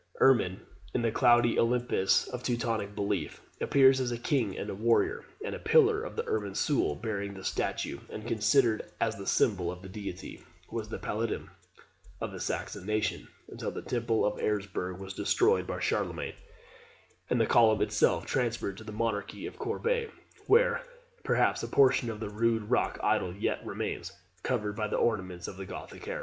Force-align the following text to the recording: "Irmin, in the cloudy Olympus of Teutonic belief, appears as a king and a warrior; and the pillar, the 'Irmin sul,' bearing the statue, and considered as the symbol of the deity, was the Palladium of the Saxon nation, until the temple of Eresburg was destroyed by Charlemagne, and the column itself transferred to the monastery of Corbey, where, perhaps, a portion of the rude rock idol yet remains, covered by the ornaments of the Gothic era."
"Irmin, 0.19 0.61
in 0.95 1.03
the 1.03 1.11
cloudy 1.11 1.59
Olympus 1.59 2.27
of 2.29 2.41
Teutonic 2.41 2.95
belief, 2.95 3.39
appears 3.61 3.99
as 3.99 4.11
a 4.11 4.17
king 4.17 4.57
and 4.57 4.67
a 4.71 4.73
warrior; 4.73 5.25
and 5.45 5.53
the 5.53 5.59
pillar, 5.59 6.09
the 6.09 6.23
'Irmin 6.27 6.55
sul,' 6.55 6.95
bearing 6.95 7.35
the 7.35 7.43
statue, 7.43 7.99
and 8.09 8.25
considered 8.25 8.91
as 8.99 9.15
the 9.15 9.27
symbol 9.27 9.71
of 9.71 9.83
the 9.83 9.87
deity, 9.87 10.41
was 10.71 10.89
the 10.89 10.97
Palladium 10.97 11.51
of 12.19 12.31
the 12.31 12.39
Saxon 12.39 12.83
nation, 12.83 13.27
until 13.49 13.69
the 13.69 13.83
temple 13.83 14.25
of 14.25 14.39
Eresburg 14.39 14.97
was 14.97 15.13
destroyed 15.13 15.67
by 15.67 15.79
Charlemagne, 15.79 16.33
and 17.29 17.39
the 17.39 17.45
column 17.45 17.83
itself 17.83 18.25
transferred 18.25 18.77
to 18.77 18.83
the 18.83 18.91
monastery 18.91 19.45
of 19.45 19.59
Corbey, 19.59 20.09
where, 20.47 20.81
perhaps, 21.23 21.61
a 21.61 21.67
portion 21.67 22.09
of 22.09 22.19
the 22.19 22.29
rude 22.31 22.71
rock 22.71 22.97
idol 23.03 23.35
yet 23.35 23.63
remains, 23.63 24.11
covered 24.41 24.75
by 24.75 24.87
the 24.87 24.97
ornaments 24.97 25.47
of 25.47 25.57
the 25.57 25.65
Gothic 25.67 26.07
era." 26.07 26.19